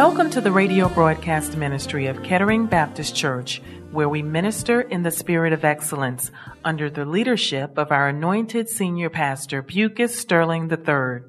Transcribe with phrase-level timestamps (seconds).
[0.00, 5.10] Welcome to the radio broadcast ministry of Kettering Baptist Church, where we minister in the
[5.10, 6.30] spirit of excellence
[6.64, 11.20] under the leadership of our anointed senior pastor, Bucas Sterling III.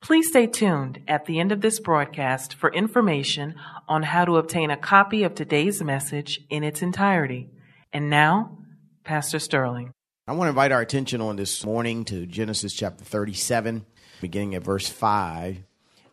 [0.00, 3.54] Please stay tuned at the end of this broadcast for information
[3.88, 7.48] on how to obtain a copy of today's message in its entirety.
[7.92, 8.58] And now,
[9.04, 9.92] Pastor Sterling.
[10.26, 13.86] I want to invite our attention on this morning to Genesis chapter 37,
[14.20, 15.62] beginning at verse 5.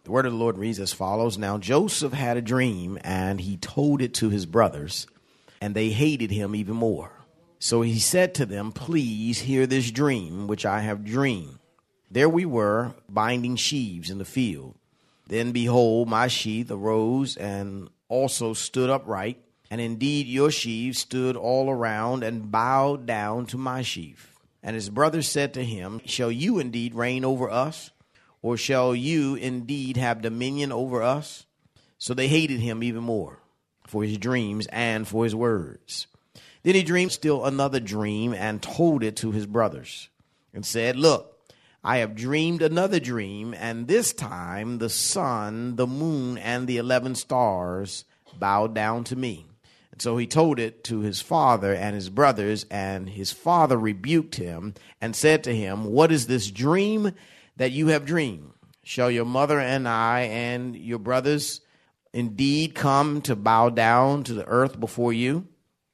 [0.08, 3.58] The word of the Lord reads as follows Now Joseph had a dream, and he
[3.58, 5.06] told it to his brothers,
[5.60, 7.12] and they hated him even more.
[7.60, 11.60] So he said to them, Please hear this dream which I have dreamed.
[12.10, 14.76] There we were, binding sheaves in the field.
[15.28, 21.70] Then behold, my sheaf arose and also stood upright, and indeed your sheaves stood all
[21.70, 24.38] around and bowed down to my sheaf.
[24.64, 27.92] And his brothers said to him, Shall you indeed reign over us?
[28.42, 31.46] Or shall you indeed have dominion over us?
[31.98, 33.40] So they hated him even more
[33.88, 36.08] for his dreams and for his words.
[36.64, 40.10] Then he dreamed still another dream and told it to his brothers
[40.54, 41.38] and said, Look,
[41.84, 47.16] I have dreamed another dream, and this time the sun, the moon, and the eleven
[47.16, 48.04] stars
[48.38, 49.46] bowed down to me.
[49.92, 54.36] And so he told it to his father and his brothers, and his father rebuked
[54.36, 57.14] him and said to him, What is this dream
[57.58, 58.52] that you have dreamed?
[58.84, 61.62] Shall your mother and I and your brothers
[62.14, 65.48] indeed come to bow down to the earth before you?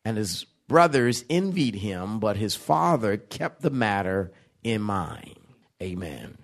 [0.05, 4.31] And his brothers envied him, but his father kept the matter
[4.63, 5.39] in mind.
[5.81, 6.37] Amen.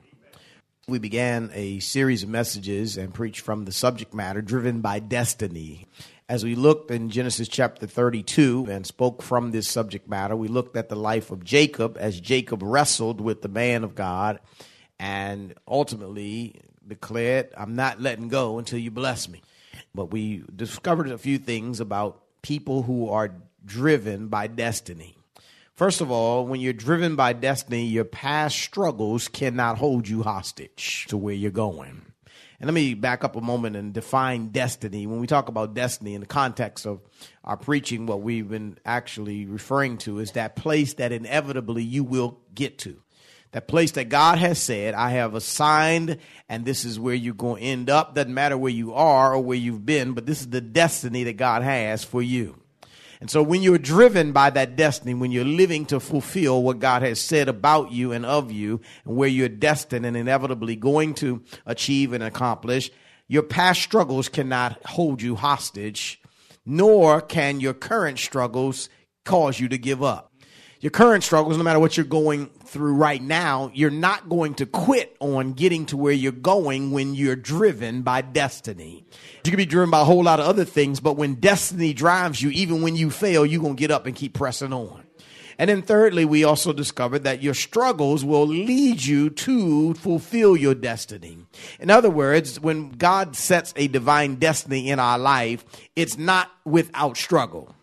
[0.87, 5.85] We began a series of messages and preached from the subject matter driven by destiny.
[6.27, 10.75] As we looked in Genesis chapter 32 and spoke from this subject matter, we looked
[10.75, 14.39] at the life of Jacob as Jacob wrestled with the man of God
[14.99, 19.41] and ultimately declared, I'm not letting go until you bless me.
[19.95, 23.33] But we discovered a few things about people who are
[23.65, 25.15] driven by destiny.
[25.75, 31.05] First of all, when you're driven by destiny, your past struggles cannot hold you hostage
[31.07, 32.01] to where you're going.
[32.59, 35.07] And let me back up a moment and define destiny.
[35.07, 36.99] When we talk about destiny in the context of
[37.45, 42.39] our preaching, what we've been actually referring to is that place that inevitably you will
[42.53, 43.01] get to.
[43.51, 47.61] That place that God has said, I have assigned, and this is where you're going
[47.61, 48.13] to end up.
[48.13, 51.37] Doesn't matter where you are or where you've been, but this is the destiny that
[51.37, 52.59] God has for you.
[53.19, 57.01] And so when you're driven by that destiny, when you're living to fulfill what God
[57.01, 61.43] has said about you and of you, and where you're destined and inevitably going to
[61.65, 62.91] achieve and accomplish,
[63.27, 66.21] your past struggles cannot hold you hostage,
[66.65, 68.89] nor can your current struggles
[69.25, 70.28] cause you to give up
[70.81, 74.65] your current struggles, no matter what you're going through right now, you're not going to
[74.65, 79.03] quit on getting to where you're going when you're driven by destiny.
[79.43, 82.41] You can be driven by a whole lot of other things, but when destiny drives
[82.41, 85.03] you, even when you fail, you're going to get up and keep pressing on.
[85.57, 90.73] And then thirdly, we also discovered that your struggles will lead you to fulfill your
[90.73, 91.39] destiny.
[91.81, 95.65] In other words, when God sets a divine destiny in our life,
[95.97, 97.75] it's not without struggle.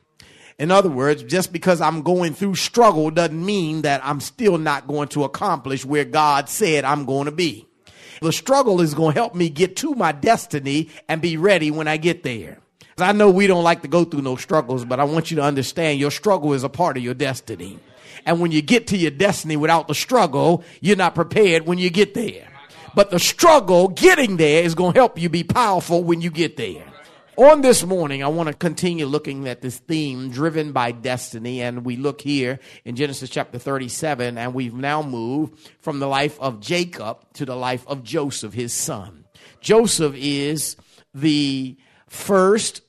[0.58, 4.88] In other words, just because I'm going through struggle doesn't mean that I'm still not
[4.88, 7.68] going to accomplish where God said I'm going to be.
[8.22, 11.86] The struggle is going to help me get to my destiny and be ready when
[11.86, 12.58] I get there.
[12.98, 15.42] I know we don't like to go through no struggles, but I want you to
[15.42, 17.78] understand your struggle is a part of your destiny.
[18.24, 21.90] And when you get to your destiny without the struggle, you're not prepared when you
[21.90, 22.48] get there.
[22.94, 26.56] But the struggle getting there is going to help you be powerful when you get
[26.56, 26.86] there.
[27.38, 31.60] On this morning, I want to continue looking at this theme, driven by destiny.
[31.60, 36.40] And we look here in Genesis chapter 37, and we've now moved from the life
[36.40, 39.26] of Jacob to the life of Joseph, his son.
[39.60, 40.76] Joseph is
[41.12, 41.76] the
[42.08, 42.80] first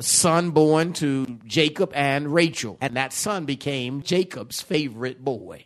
[0.00, 5.65] son born to Jacob and Rachel, and that son became Jacob's favorite boy.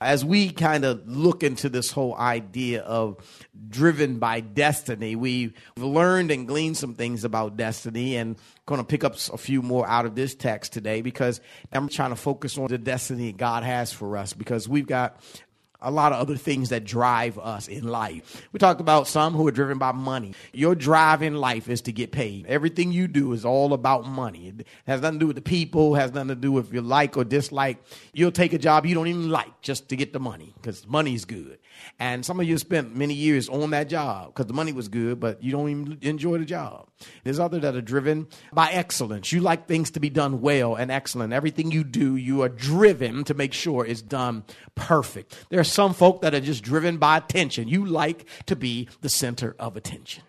[0.00, 3.18] As we kind of look into this whole idea of
[3.68, 9.04] driven by destiny, we've learned and gleaned some things about destiny and going to pick
[9.04, 12.68] up a few more out of this text today because I'm trying to focus on
[12.68, 15.20] the destiny God has for us because we've got
[15.82, 18.46] a lot of other things that drive us in life.
[18.52, 20.34] We talked about some who are driven by money.
[20.52, 22.46] Your drive in life is to get paid.
[22.46, 24.48] Everything you do is all about money.
[24.48, 27.16] It has nothing to do with the people, has nothing to do with you like
[27.16, 27.78] or dislike.
[28.12, 31.24] You'll take a job you don't even like just to get the money because money's
[31.24, 31.58] good.
[31.98, 35.18] And some of you spent many years on that job because the money was good,
[35.18, 36.89] but you don't even enjoy the job.
[37.24, 39.32] There's others that are driven by excellence.
[39.32, 41.32] You like things to be done well and excellent.
[41.32, 44.44] Everything you do, you are driven to make sure it's done
[44.74, 45.36] perfect.
[45.50, 47.68] There are some folk that are just driven by attention.
[47.68, 50.22] You like to be the center of attention.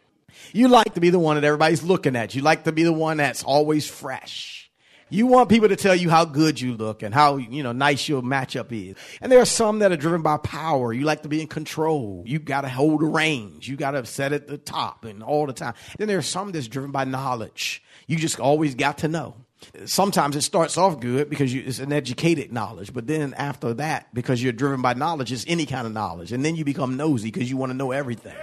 [0.54, 2.34] You like to be the one that everybody's looking at.
[2.36, 4.71] You like to be the one that's always fresh.
[5.12, 8.08] You want people to tell you how good you look and how, you know, nice
[8.08, 8.96] your matchup is.
[9.22, 10.94] And there are some that are driven by power.
[10.94, 12.24] You like to be in control.
[12.26, 13.68] You got to hold the reins.
[13.68, 15.74] You got to set at the top and all the time.
[15.98, 17.84] Then there are some that's driven by knowledge.
[18.08, 19.36] You just always got to know.
[19.84, 24.12] Sometimes it starts off good because you, it's an educated knowledge, but then after that,
[24.14, 27.30] because you're driven by knowledge, it's any kind of knowledge, and then you become nosy
[27.30, 28.36] because you want to know everything.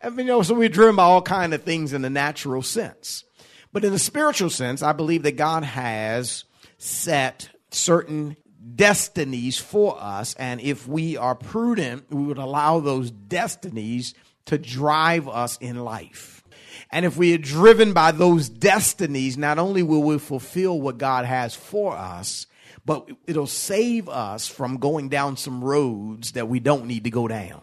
[0.00, 3.24] And you know, so we're driven by all kind of things in the natural sense.
[3.72, 6.44] But in the spiritual sense, I believe that God has
[6.78, 8.36] set certain
[8.74, 10.34] destinies for us.
[10.34, 14.14] And if we are prudent, we would allow those destinies
[14.46, 16.42] to drive us in life.
[16.90, 21.24] And if we are driven by those destinies, not only will we fulfill what God
[21.24, 22.46] has for us,
[22.84, 27.28] but it'll save us from going down some roads that we don't need to go
[27.28, 27.62] down.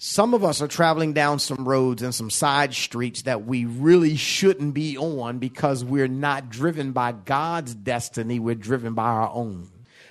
[0.00, 4.14] Some of us are traveling down some roads and some side streets that we really
[4.14, 8.38] shouldn't be on because we're not driven by God's destiny.
[8.38, 9.68] We're driven by our own.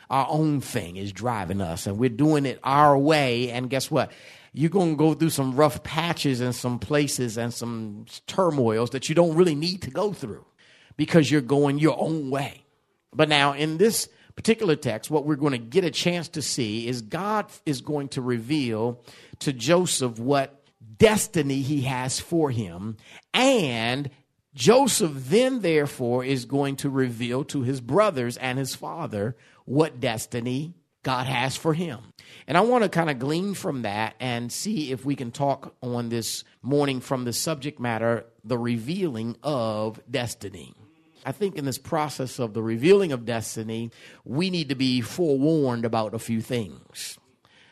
[0.09, 3.49] Our own thing is driving us, and we're doing it our way.
[3.49, 4.11] And guess what?
[4.51, 9.07] You're going to go through some rough patches and some places and some turmoils that
[9.07, 10.45] you don't really need to go through
[10.97, 12.63] because you're going your own way.
[13.13, 16.87] But now, in this particular text, what we're going to get a chance to see
[16.87, 19.03] is God is going to reveal
[19.39, 20.63] to Joseph what
[20.97, 22.97] destiny he has for him.
[23.33, 24.09] And
[24.53, 29.35] Joseph then, therefore, is going to reveal to his brothers and his father
[29.65, 31.99] what destiny God has for him.
[32.47, 35.75] And I want to kind of glean from that and see if we can talk
[35.81, 40.75] on this morning from the subject matter, the revealing of destiny.
[41.27, 43.91] I think in this process of the revealing of destiny,
[44.23, 47.17] we need to be forewarned about a few things.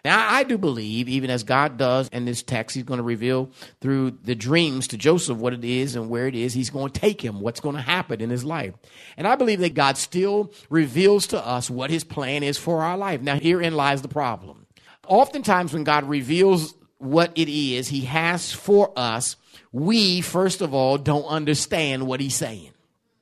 [0.04, 3.50] Now, I do believe, even as God does in this text, He's going to reveal
[3.80, 7.00] through the dreams to Joseph what it is and where it is He's going to
[7.00, 8.74] take him, what's going to happen in his life.
[9.16, 12.98] And I believe that God still reveals to us what His plan is for our
[12.98, 13.22] life.
[13.22, 14.66] Now, herein lies the problem.
[15.07, 19.38] Oftentimes, when God reveals what it is He has for us,
[19.72, 22.74] we, first of all, don't understand what He's saying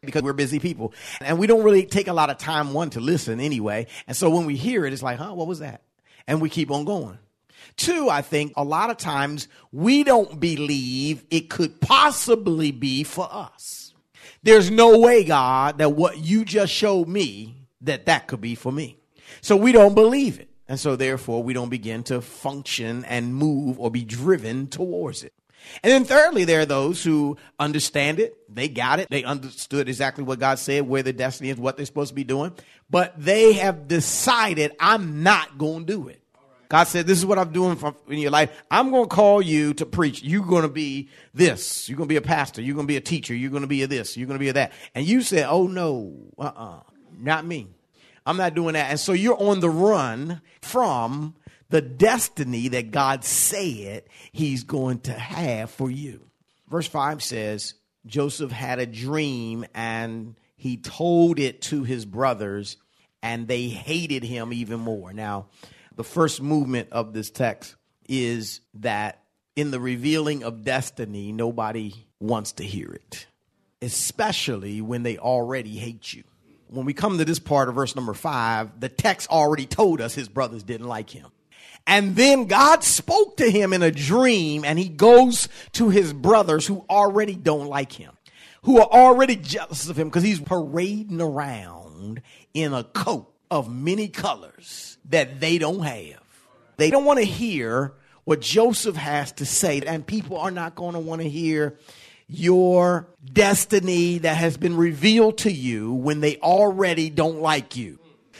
[0.05, 0.93] because we're busy people.
[1.21, 3.87] And we don't really take a lot of time one to listen anyway.
[4.07, 5.81] And so when we hear it it's like huh what was that?
[6.27, 7.17] And we keep on going.
[7.75, 13.27] Two i think a lot of times we don't believe it could possibly be for
[13.31, 13.93] us.
[14.43, 18.71] There's no way god that what you just showed me that that could be for
[18.71, 18.97] me.
[19.41, 20.49] So we don't believe it.
[20.67, 25.33] And so therefore we don't begin to function and move or be driven towards it
[25.83, 28.35] and then thirdly, there are those who understand it.
[28.53, 29.09] They got it.
[29.09, 32.23] They understood exactly what God said, where their destiny is, what they're supposed to be
[32.23, 32.53] doing.
[32.89, 36.23] But they have decided, I'm not going to do it.
[36.69, 38.49] God said, This is what I'm doing for, in your life.
[38.71, 40.23] I'm going to call you to preach.
[40.23, 41.87] You're going to be this.
[41.87, 42.61] You're going to be a pastor.
[42.61, 43.35] You're going to be a teacher.
[43.35, 44.17] You're going to be a this.
[44.17, 44.71] You're going to be a that.
[44.95, 46.79] And you said, Oh, no, uh uh-uh, uh,
[47.19, 47.67] not me.
[48.25, 48.89] I'm not doing that.
[48.89, 51.35] And so you're on the run from
[51.69, 56.21] the destiny that God said he's going to have for you.
[56.69, 62.77] Verse 5 says Joseph had a dream and he told it to his brothers
[63.21, 65.13] and they hated him even more.
[65.13, 65.47] Now,
[65.95, 67.75] the first movement of this text
[68.07, 69.23] is that
[69.55, 73.27] in the revealing of destiny, nobody wants to hear it,
[73.81, 76.23] especially when they already hate you.
[76.67, 80.15] When we come to this part of verse number five, the text already told us
[80.15, 81.27] his brothers didn't like him.
[81.85, 86.65] And then God spoke to him in a dream, and he goes to his brothers
[86.65, 88.13] who already don't like him,
[88.63, 92.21] who are already jealous of him because he's parading around
[92.53, 96.21] in a coat of many colors that they don't have.
[96.77, 100.93] They don't want to hear what Joseph has to say, and people are not going
[100.93, 101.77] to want to hear
[102.27, 107.99] your destiny that has been revealed to you when they already don't like you.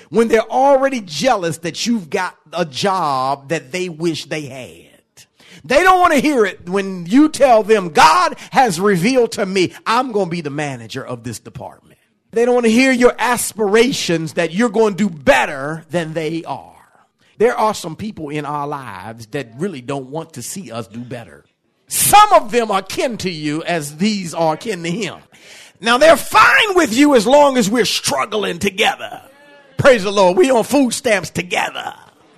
[0.09, 4.89] When they're already jealous that you've got a job that they wish they had.
[5.63, 9.73] They don't want to hear it when you tell them, God has revealed to me,
[9.85, 11.99] I'm going to be the manager of this department.
[12.31, 16.43] They don't want to hear your aspirations that you're going to do better than they
[16.43, 16.73] are.
[17.37, 20.99] There are some people in our lives that really don't want to see us do
[20.99, 21.45] better.
[21.87, 25.19] Some of them are kin to you as these are kin to him.
[25.79, 29.21] Now they're fine with you as long as we're struggling together.
[29.77, 30.37] Praise the Lord.
[30.37, 31.93] We on food stamps together.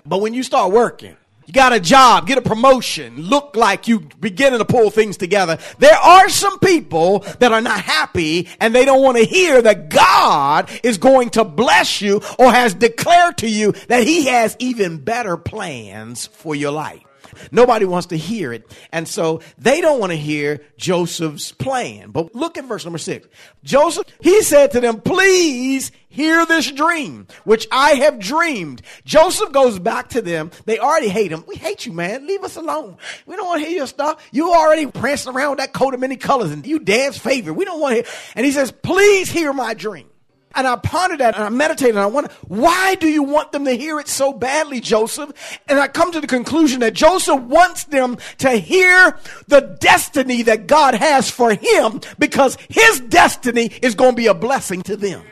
[0.05, 1.15] But when you start working,
[1.45, 5.59] you got a job, get a promotion, look like you beginning to pull things together.
[5.77, 9.89] There are some people that are not happy and they don't want to hear that
[9.89, 14.97] God is going to bless you or has declared to you that he has even
[14.97, 17.04] better plans for your life.
[17.51, 18.75] Nobody wants to hear it.
[18.91, 22.11] And so they don't want to hear Joseph's plan.
[22.11, 23.27] But look at verse number six.
[23.63, 28.81] Joseph, he said to them, please hear this dream, which I have dreamed.
[29.03, 30.51] Joseph goes back to them.
[30.65, 31.43] They already hate him.
[31.47, 32.25] We hate you, man.
[32.25, 32.97] Leave us alone.
[33.25, 34.25] We don't want to hear your stuff.
[34.31, 37.53] You already prancing around with that coat of many colors and you dad's favorite.
[37.53, 38.05] We don't want to hear.
[38.35, 40.07] And he says, please hear my dream.
[40.55, 43.65] And I pondered that and I meditated and I wonder, why do you want them
[43.65, 45.31] to hear it so badly, Joseph?
[45.67, 50.65] And I come to the conclusion that Joseph wants them to hear the destiny that
[50.65, 55.23] God has for him because his destiny is going to be a blessing to them.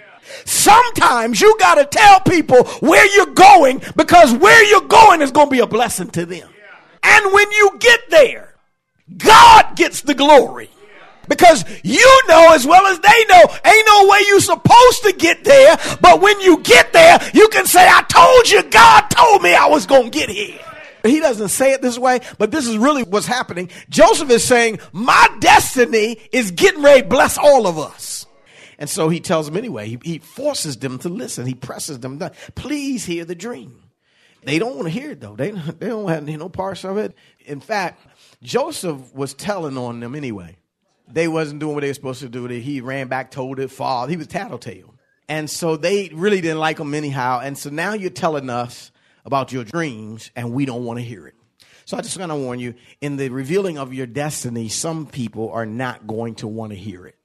[0.45, 5.47] Sometimes you got to tell people where you're going because where you're going is going
[5.47, 6.49] to be a blessing to them.
[7.01, 8.55] And when you get there,
[9.17, 10.69] God gets the glory.
[11.27, 15.43] Because you know as well as they know, ain't no way you supposed to get
[15.43, 15.77] there.
[16.01, 19.67] But when you get there, you can say, I told you, God told me I
[19.67, 20.59] was going to get here.
[21.03, 23.69] He doesn't say it this way, but this is really what's happening.
[23.89, 28.25] Joseph is saying, my destiny is getting ready to bless all of us.
[28.79, 31.45] And so he tells them anyway, he, he forces them to listen.
[31.45, 32.21] He presses them
[32.55, 33.81] please hear the dream.
[34.43, 35.35] They don't want to hear it though.
[35.35, 37.15] They, they don't have no parts of it.
[37.45, 38.05] In fact,
[38.41, 40.57] Joseph was telling on them anyway
[41.13, 42.45] they wasn't doing what they were supposed to do.
[42.47, 44.09] He ran back, told it, father.
[44.09, 44.95] He was tattletale.
[45.29, 47.39] And so they really didn't like him anyhow.
[47.41, 48.91] And so now you're telling us
[49.23, 51.35] about your dreams and we don't want to hear it.
[51.85, 55.51] So I just want to warn you in the revealing of your destiny, some people
[55.51, 57.15] are not going to want to hear it.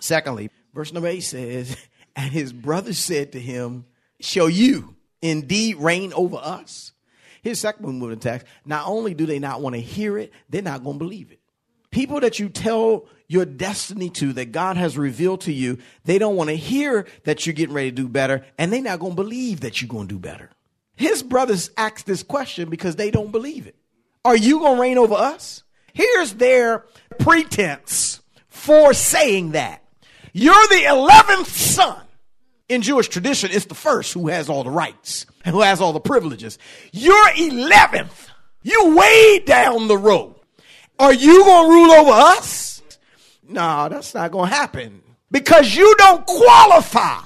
[0.00, 1.76] Secondly, verse number eight says,
[2.16, 3.84] And his brother said to him,
[4.20, 6.92] Shall you indeed reign over us?
[7.42, 8.46] His second the text.
[8.64, 11.40] Not only do they not want to hear it, they're not going to believe it.
[11.96, 16.36] People that you tell your destiny to, that God has revealed to you, they don't
[16.36, 19.16] want to hear that you're getting ready to do better, and they're not going to
[19.16, 20.50] believe that you're going to do better.
[20.94, 23.76] His brothers ask this question because they don't believe it.
[24.26, 25.62] Are you going to reign over us?
[25.94, 26.84] Here's their
[27.18, 29.82] pretense for saying that.
[30.34, 31.98] You're the 11th son.
[32.68, 35.94] In Jewish tradition, it's the first who has all the rights and who has all
[35.94, 36.58] the privileges.
[36.92, 38.28] You're 11th.
[38.62, 40.35] You way down the road.
[40.98, 42.82] Are you going to rule over us?
[43.48, 47.22] No, that's not going to happen because you don't qualify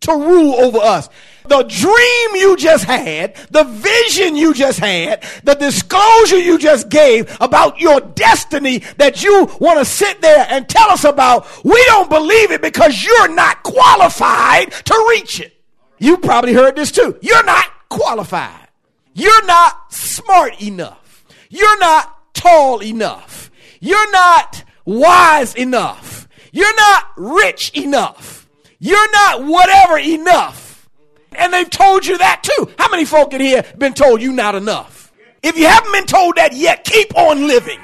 [0.00, 1.08] to rule over us.
[1.48, 7.36] The dream you just had, the vision you just had, the disclosure you just gave
[7.40, 12.08] about your destiny that you want to sit there and tell us about, we don't
[12.08, 15.52] believe it because you're not qualified to reach it.
[15.98, 17.16] You probably heard this too.
[17.20, 18.68] You're not qualified.
[19.14, 21.24] You're not smart enough.
[21.48, 23.50] You're not tall enough.
[23.80, 26.28] You're not wise enough.
[26.52, 28.48] You're not rich enough.
[28.78, 30.88] You're not whatever enough.
[31.34, 32.70] And they've told you that too.
[32.78, 35.12] How many folk in here been told you not enough?
[35.42, 37.80] If you haven't been told that yet, keep on living.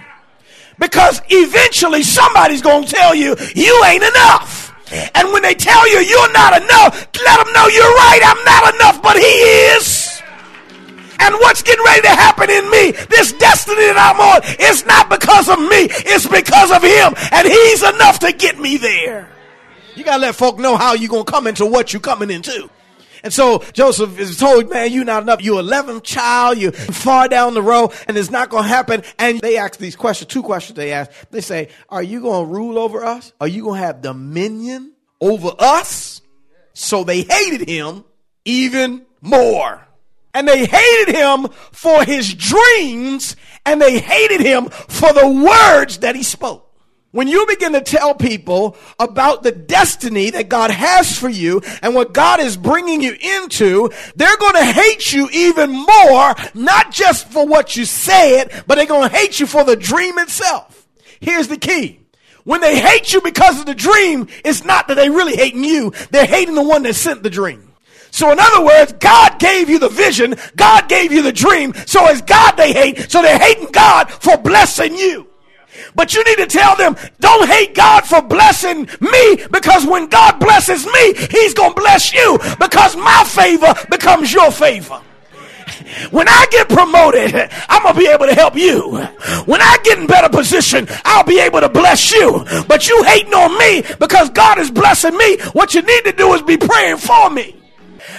[0.79, 4.75] Because eventually somebody's going to tell you you ain't enough.
[5.15, 8.21] And when they tell you you're not enough, let them know you're right.
[8.25, 9.33] I'm not enough, but he
[9.75, 9.98] is.
[11.20, 15.10] And what's getting ready to happen in me, this destiny that I'm on, it's not
[15.10, 17.14] because of me, it's because of him.
[17.32, 19.30] And he's enough to get me there.
[19.96, 22.70] You gotta let folk know how you're gonna come into what you're coming into.
[23.22, 25.42] And so Joseph is told, man, you're not enough.
[25.42, 26.58] You're 11th child.
[26.58, 29.02] You're far down the road and it's not going to happen.
[29.18, 31.10] And they ask these questions, two questions they ask.
[31.30, 33.32] They say, are you going to rule over us?
[33.40, 36.20] Are you going to have dominion over us?
[36.75, 38.04] So they hated him
[38.44, 39.88] even more.
[40.35, 46.16] And they hated him for his dreams and they hated him for the words that
[46.16, 46.68] he spoke.
[47.11, 51.94] When you begin to tell people about the destiny that God has for you and
[51.94, 57.28] what God is bringing you into, they're going to hate you even more, not just
[57.28, 60.87] for what you said, but they're going to hate you for the dream itself.
[61.20, 62.00] Here's the key.
[62.44, 65.92] When they hate you because of the dream, it's not that they really hating you.
[66.11, 67.67] They're hating the one that sent the dream.
[68.11, 71.75] So in other words, God gave you the vision, God gave you the dream.
[71.87, 73.11] So it's God they hate.
[73.11, 75.29] So they're hating God for blessing you.
[75.95, 80.38] But you need to tell them, don't hate God for blessing me because when God
[80.38, 85.00] blesses me, He's going to bless you because my favor becomes your favor.
[86.11, 88.97] When I get promoted, I'm going to be able to help you.
[89.45, 92.45] When I get in better position, I'll be able to bless you.
[92.67, 95.38] But you hating on me because God is blessing me.
[95.53, 97.57] What you need to do is be praying for me.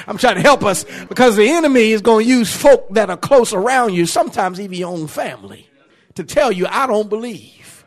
[0.09, 3.17] I'm trying to help us because the enemy is going to use folk that are
[3.17, 5.69] close around you, sometimes even your own family,
[6.15, 7.85] to tell you, I don't believe.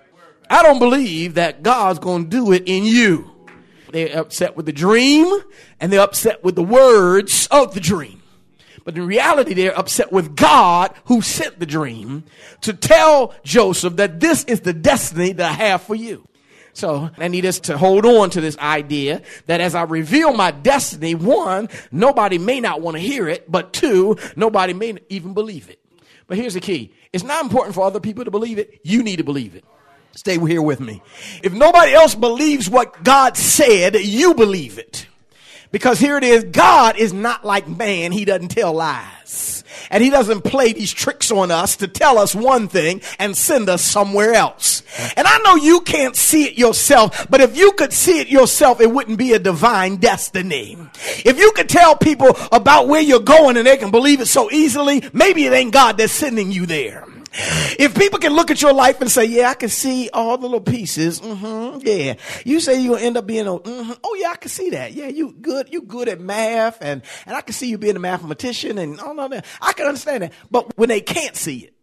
[0.48, 3.28] I don't believe that God's going to do it in you.
[3.90, 5.26] They're upset with the dream
[5.80, 8.22] and they're upset with the words of the dream.
[8.84, 12.22] But in reality, they're upset with God who sent the dream
[12.60, 16.24] to tell Joseph that this is the destiny that I have for you.
[16.74, 20.50] So I need us to hold on to this idea that as I reveal my
[20.50, 25.68] destiny, one, nobody may not want to hear it, but two, nobody may even believe
[25.68, 25.78] it.
[26.26, 26.94] But here's the key.
[27.12, 28.80] It's not important for other people to believe it.
[28.82, 29.64] You need to believe it.
[30.14, 31.02] Stay here with me.
[31.42, 35.06] If nobody else believes what God said, you believe it.
[35.72, 38.12] Because here it is, God is not like man.
[38.12, 39.64] He doesn't tell lies.
[39.90, 43.70] And he doesn't play these tricks on us to tell us one thing and send
[43.70, 44.82] us somewhere else.
[45.16, 48.80] And I know you can't see it yourself, but if you could see it yourself,
[48.80, 50.76] it wouldn't be a divine destiny.
[51.24, 54.50] If you could tell people about where you're going and they can believe it so
[54.50, 57.06] easily, maybe it ain't God that's sending you there.
[57.34, 60.46] If people can look at your life and say, yeah, I can see all the
[60.46, 61.20] little pieces.
[61.20, 62.14] Mm-hmm, yeah.
[62.44, 64.92] You say you're to end up being a, mm-hmm, oh yeah, I can see that.
[64.92, 65.72] Yeah, you good.
[65.72, 69.18] You good at math and, and I can see you being a mathematician and all
[69.18, 69.46] of that.
[69.60, 70.32] I can understand that.
[70.50, 71.74] But when they can't see it,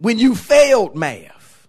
[0.00, 1.68] when you failed math,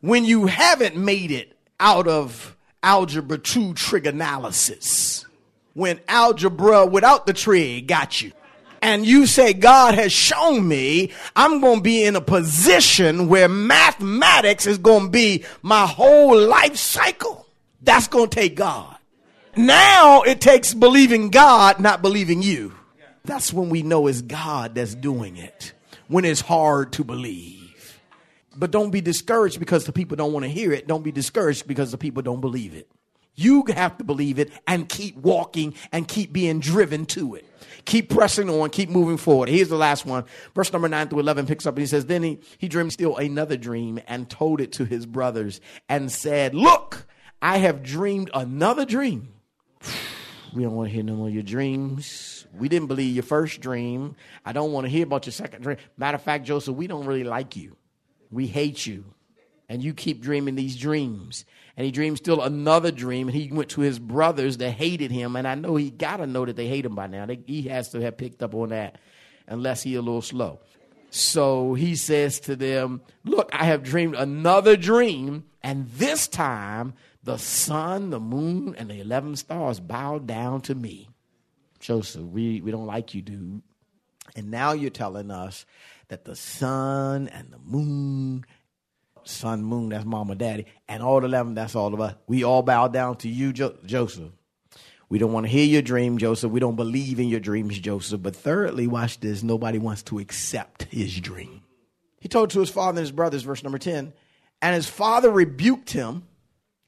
[0.00, 5.26] when you haven't made it out of algebra 2 trig analysis,
[5.74, 8.32] when algebra without the trig got you,
[8.82, 13.48] and you say, God has shown me I'm going to be in a position where
[13.48, 17.46] mathematics is going to be my whole life cycle,
[17.82, 18.96] that's going to take God.
[19.56, 22.74] Now it takes believing God, not believing you.
[23.24, 25.72] That's when we know it's God that's doing it,
[26.06, 28.00] when it's hard to believe.
[28.56, 30.86] But don't be discouraged because the people don't want to hear it.
[30.86, 32.88] Don't be discouraged because the people don't believe it.
[33.34, 37.46] You have to believe it and keep walking and keep being driven to it.
[37.88, 39.48] Keep pressing on, keep moving forward.
[39.48, 40.24] Here's the last one.
[40.54, 43.16] Verse number 9 through 11 picks up and he says, Then he, he dreamed still
[43.16, 47.06] another dream and told it to his brothers and said, Look,
[47.40, 49.32] I have dreamed another dream.
[50.54, 52.46] We don't want to hear no more of your dreams.
[52.54, 54.16] We didn't believe your first dream.
[54.46, 55.76] I don't want to hear about your second dream.
[55.98, 57.76] Matter of fact, Joseph, we don't really like you.
[58.30, 59.04] We hate you.
[59.68, 61.44] And you keep dreaming these dreams
[61.78, 65.36] and he dreamed still another dream, and he went to his brothers that hated him.
[65.36, 67.24] And I know he got to know that they hate him by now.
[67.24, 68.96] They, he has to have picked up on that,
[69.46, 70.58] unless he a little slow.
[71.10, 77.38] So he says to them, Look, I have dreamed another dream, and this time the
[77.38, 81.08] sun, the moon, and the 11 stars bow down to me.
[81.78, 83.62] Joseph, we, we don't like you, dude.
[84.34, 85.64] And now you're telling us
[86.08, 88.44] that the sun and the moon
[89.28, 92.14] sun, moon, that's mama, daddy, and all 11, that's all of us.
[92.26, 94.32] We all bow down to you, jo- Joseph.
[95.08, 96.50] We don't want to hear your dream, Joseph.
[96.50, 98.22] We don't believe in your dreams, Joseph.
[98.22, 101.62] But thirdly, watch this nobody wants to accept his dream.
[102.20, 104.12] He told to his father and his brothers, verse number 10,
[104.60, 106.26] and his father rebuked him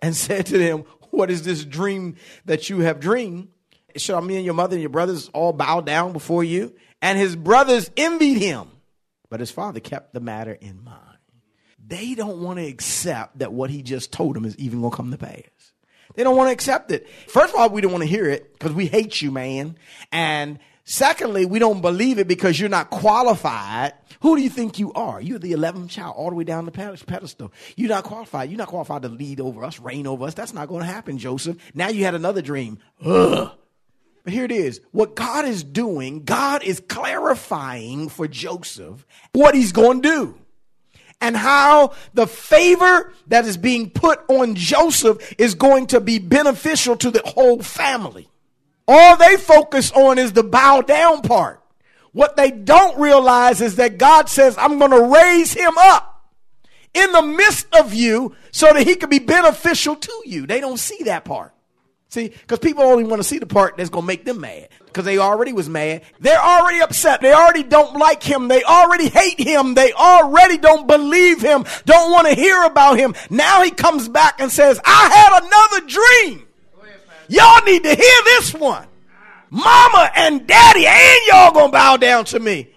[0.00, 3.48] and said to them, What is this dream that you have dreamed?
[3.96, 6.74] Shall me and your mother and your brothers all bow down before you?
[7.02, 8.68] And his brothers envied him,
[9.30, 11.09] but his father kept the matter in mind
[11.90, 14.96] they don't want to accept that what he just told them is even going to
[14.96, 15.42] come to pass.
[16.14, 17.08] They don't want to accept it.
[17.28, 19.76] First of all, we don't want to hear it because we hate you, man.
[20.10, 23.92] And secondly, we don't believe it because you're not qualified.
[24.20, 25.20] Who do you think you are?
[25.20, 27.52] You're the 11th child all the way down the pedestal.
[27.76, 28.50] You're not qualified.
[28.50, 30.34] You're not qualified to lead over us, reign over us.
[30.34, 31.56] That's not going to happen, Joseph.
[31.74, 32.78] Now you had another dream.
[33.04, 33.50] Ugh.
[34.22, 34.80] But here it is.
[34.92, 40.38] What God is doing, God is clarifying for Joseph what he's going to do
[41.20, 46.96] and how the favor that is being put on Joseph is going to be beneficial
[46.96, 48.28] to the whole family.
[48.88, 51.62] All they focus on is the bow down part.
[52.12, 56.24] What they don't realize is that God says, I'm going to raise him up
[56.92, 60.46] in the midst of you so that he can be beneficial to you.
[60.46, 61.54] They don't see that part.
[62.10, 64.68] See, because people only want to see the part that's going to make them mad.
[64.84, 66.02] Because they already was mad.
[66.18, 67.20] They're already upset.
[67.20, 68.48] They already don't like him.
[68.48, 69.74] They already hate him.
[69.74, 71.64] They already don't believe him.
[71.84, 73.14] Don't want to hear about him.
[73.30, 76.48] Now he comes back and says, I had another dream.
[77.28, 78.88] Y'all need to hear this one.
[79.50, 82.69] Mama and daddy and y'all gonna bow down to me.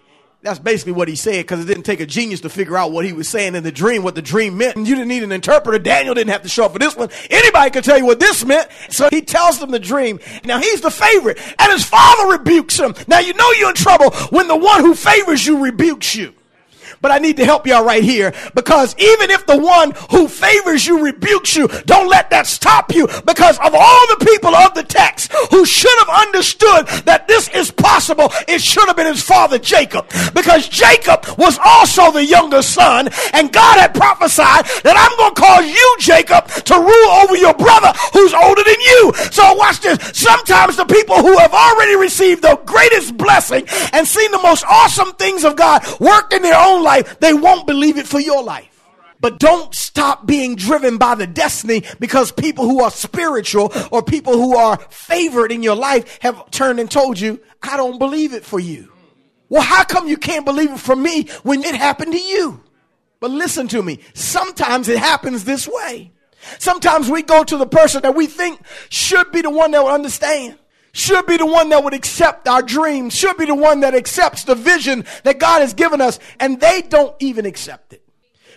[0.43, 3.05] That's basically what he said because it didn't take a genius to figure out what
[3.05, 4.75] he was saying in the dream, what the dream meant.
[4.75, 5.79] And you didn't need an interpreter.
[5.79, 7.09] Daniel didn't have to show up for this one.
[7.29, 8.67] Anybody could tell you what this meant.
[8.89, 10.19] So he tells them the dream.
[10.43, 12.93] Now he's the favorite and his father rebukes him.
[13.07, 16.33] Now you know you're in trouble when the one who favors you rebukes you.
[17.03, 20.87] But I need to help y'all right here because even if the one who favors
[20.87, 24.83] you rebukes you, don't let that stop you because of all the people of the
[24.83, 29.59] text who should have understood that this is possible, it should have been his father
[29.59, 35.35] Jacob because Jacob was also the younger son and God had prophesied that I'm going
[35.35, 39.11] to cause you, Jacob, to rule over your brother who's older than you.
[39.29, 39.99] So watch this.
[40.17, 45.11] Sometimes the people who have already received the greatest blessing and seen the most awesome
[45.19, 48.43] things of God work in their own life life, they won't believe it for your
[48.43, 48.69] life.
[49.19, 54.33] But don't stop being driven by the destiny because people who are spiritual or people
[54.33, 58.43] who are favored in your life have turned and told you, I don't believe it
[58.43, 58.91] for you.
[59.47, 62.61] Well, how come you can't believe it for me when it happened to you?
[63.21, 63.99] But listen to me.
[64.13, 66.11] Sometimes it happens this way.
[66.59, 69.91] Sometimes we go to the person that we think should be the one that will
[69.91, 70.57] understand
[70.93, 74.43] should be the one that would accept our dreams, should be the one that accepts
[74.43, 78.03] the vision that God has given us, and they don't even accept it.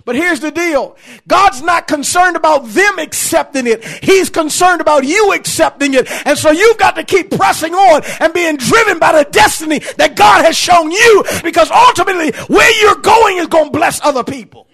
[0.05, 0.96] But here's the deal.
[1.27, 3.85] God's not concerned about them accepting it.
[3.85, 6.09] He's concerned about you accepting it.
[6.25, 10.14] And so you've got to keep pressing on and being driven by the destiny that
[10.14, 14.68] God has shown you because ultimately where you're going is going to bless other people.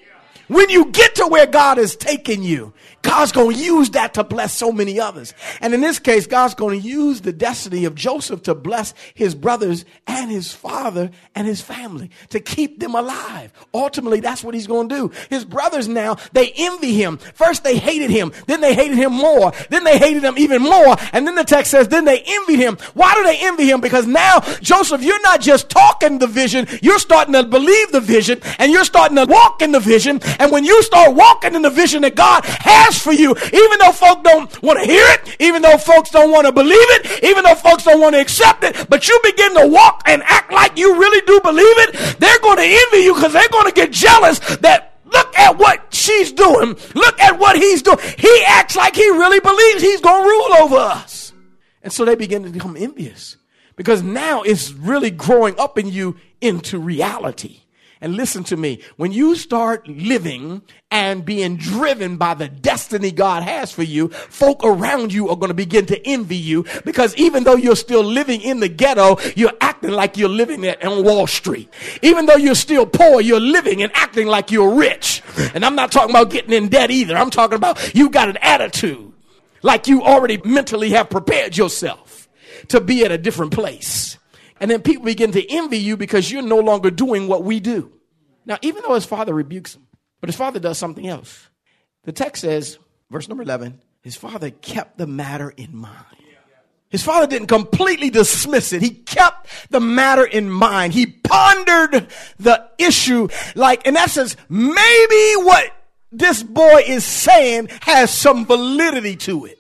[0.49, 4.25] When you get to where God is taking you, God's going to use that to
[4.25, 5.35] bless so many others.
[5.61, 9.35] And in this case, God's going to use the destiny of Joseph to bless his
[9.35, 13.53] brothers and his father and his family to keep them alive.
[13.75, 15.13] Ultimately, that's what he's going to do.
[15.31, 17.19] His brothers now, they envy him.
[17.19, 18.33] First, they hated him.
[18.47, 19.53] Then they hated him more.
[19.69, 20.97] Then they hated him even more.
[21.13, 22.79] And then the text says, then they envied him.
[22.95, 23.81] Why do they envy him?
[23.81, 28.41] Because now, Joseph, you're not just talking the vision, you're starting to believe the vision
[28.59, 30.21] and you're starting to walk in the vision.
[30.39, 33.79] And when you start walking in the vision that God has has for you, even
[33.79, 37.25] though folk don't want to hear it, even though folks don't want to believe it,
[37.25, 40.53] even though folks don't want to accept it, but you begin to walk and act
[40.53, 43.73] like you really do believe it, they're going to envy you because they're going to
[43.73, 46.77] get jealous that look at what she's doing.
[46.95, 47.99] Look at what he's doing.
[48.19, 51.33] He acts like he really believes he's going to rule over us.
[51.83, 53.37] And so they begin to become envious
[53.77, 57.62] because now it's really growing up in you into reality.
[58.03, 58.81] And listen to me.
[58.97, 64.65] When you start living and being driven by the destiny God has for you, folk
[64.65, 68.41] around you are going to begin to envy you because even though you're still living
[68.41, 71.73] in the ghetto, you're acting like you're living on Wall Street.
[72.03, 75.23] Even though you're still poor, you're living and acting like you're rich.
[75.55, 77.17] And I'm not talking about getting in debt either.
[77.17, 79.13] I'm talking about you got an attitude
[79.63, 82.29] like you already mentally have prepared yourself
[82.67, 84.19] to be at a different place.
[84.63, 87.91] And then people begin to envy you because you're no longer doing what we do.
[88.47, 89.89] Now, even though his father rebukes him,
[90.21, 91.49] but his father does something else.
[92.05, 92.79] The text says,
[93.11, 96.07] verse number 11, his father kept the matter in mind.
[96.91, 98.83] His father didn't completely dismiss it.
[98.83, 100.93] He kept the matter in mind.
[100.93, 102.07] He pondered
[102.39, 105.73] the issue like, in essence, maybe what
[106.13, 109.59] this boy is saying has some validity to it.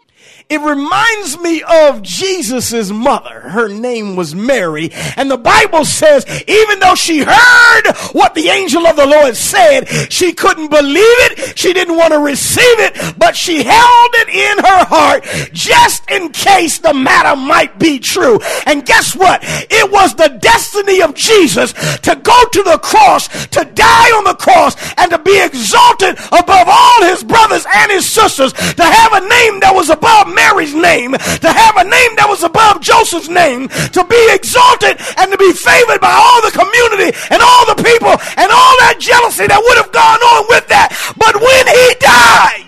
[0.52, 3.40] It reminds me of Jesus's mother.
[3.40, 4.90] Her name was Mary.
[5.16, 9.86] And the Bible says, even though she heard what the angel of the Lord said,
[10.12, 11.58] she couldn't believe it.
[11.58, 16.28] She didn't want to receive it, but she held it in her heart just in
[16.32, 18.38] case the matter might be true.
[18.66, 19.40] And guess what?
[19.42, 24.34] It was the destiny of Jesus to go to the cross, to die on the
[24.34, 29.20] cross, and to be exalted above all his brothers and his sisters, to have a
[29.20, 33.70] name that was above Mary's name, to have a name that was above Joseph's name,
[33.94, 38.10] to be exalted and to be favored by all the community and all the people
[38.34, 40.90] and all that jealousy that would have gone on with that.
[41.14, 42.66] But when he died,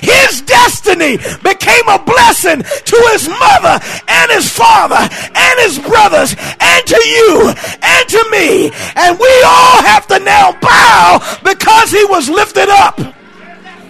[0.00, 3.76] his destiny became a blessing to his mother
[4.08, 8.72] and his father and his brothers and to you and to me.
[8.96, 12.96] And we all have to now bow because he was lifted up.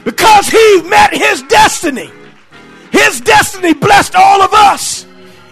[0.05, 2.11] Because he met his destiny.
[3.05, 5.07] His destiny blessed all of us.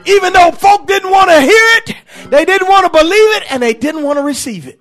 [0.05, 1.95] Even though folk didn't want to hear it,
[2.31, 4.81] they didn't want to believe it, and they didn't want to receive it.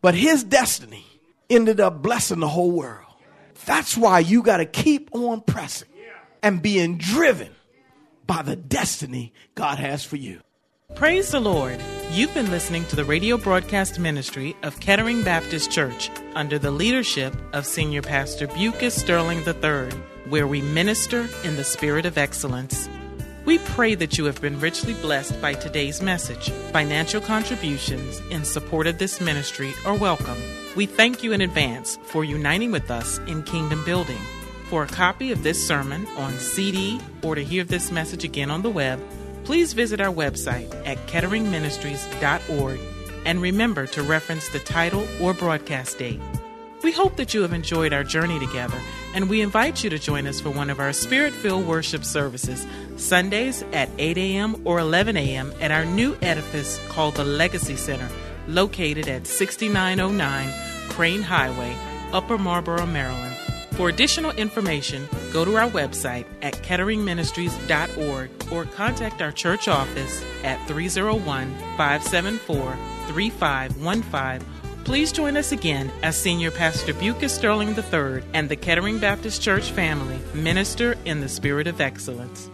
[0.00, 1.04] But his destiny
[1.50, 3.04] ended up blessing the whole world.
[3.66, 5.88] That's why you got to keep on pressing
[6.42, 7.50] and being driven
[8.26, 10.40] by the destiny God has for you.
[10.94, 11.80] Praise the Lord.
[12.12, 17.36] You've been listening to the radio broadcast ministry of Kettering Baptist Church under the leadership
[17.52, 19.90] of Senior Pastor Bucas Sterling III
[20.28, 22.88] where we minister in the spirit of excellence.
[23.44, 26.50] We pray that you have been richly blessed by today's message.
[26.72, 30.38] Financial contributions in support of this ministry are welcome.
[30.74, 34.20] We thank you in advance for uniting with us in kingdom building.
[34.68, 38.62] For a copy of this sermon on CD or to hear this message again on
[38.62, 39.00] the web,
[39.44, 42.80] please visit our website at ketteringministries.org
[43.24, 46.20] and remember to reference the title or broadcast date.
[46.82, 48.80] We hope that you have enjoyed our journey together,
[49.16, 52.66] and we invite you to join us for one of our spirit filled worship services,
[52.96, 54.60] Sundays at 8 a.m.
[54.66, 55.54] or 11 a.m.
[55.58, 58.10] at our new edifice called the Legacy Center,
[58.46, 61.74] located at 6909 Crain Highway,
[62.12, 63.34] Upper Marlboro, Maryland.
[63.72, 70.58] For additional information, go to our website at ketteringministries.org or contact our church office at
[70.68, 72.76] 301 574
[73.08, 74.55] 3515.
[74.86, 79.72] Please join us again as Senior Pastor Bucas Sterling III and the Kettering Baptist Church
[79.72, 82.48] family minister in the spirit of excellence.